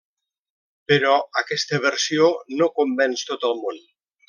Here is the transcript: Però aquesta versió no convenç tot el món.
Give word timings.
Però 0.91 1.11
aquesta 1.41 1.79
versió 1.85 2.31
no 2.63 2.71
convenç 2.81 3.27
tot 3.33 3.47
el 3.53 3.55
món. 3.67 3.81